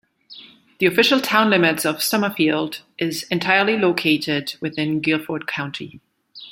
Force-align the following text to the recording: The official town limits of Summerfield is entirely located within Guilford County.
The 0.79 0.87
official 0.87 1.19
town 1.21 1.51
limits 1.51 1.85
of 1.85 2.01
Summerfield 2.01 2.81
is 2.97 3.21
entirely 3.29 3.77
located 3.77 4.55
within 4.59 4.99
Guilford 4.99 5.45
County. 5.45 6.01